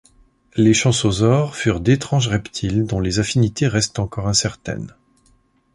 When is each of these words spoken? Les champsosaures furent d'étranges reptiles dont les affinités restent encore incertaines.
Les 0.55 0.73
champsosaures 0.73 1.55
furent 1.55 1.79
d'étranges 1.79 2.27
reptiles 2.27 2.85
dont 2.87 2.99
les 2.99 3.19
affinités 3.19 3.67
restent 3.67 3.99
encore 3.99 4.27
incertaines. 4.27 4.95